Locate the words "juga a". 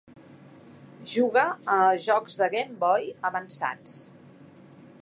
1.11-1.75